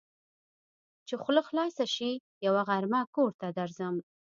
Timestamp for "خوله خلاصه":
1.21-1.85